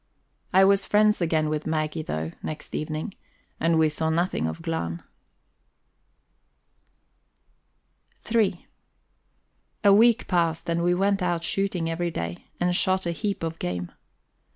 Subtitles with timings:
[0.51, 3.13] I was friends again with Maggie, though, next evening,
[3.59, 5.03] and we saw nothing of Glahn.
[8.33, 8.65] III
[9.83, 13.59] A week passed, and we went out shooting every day, and shot a heap of
[13.59, 13.91] game.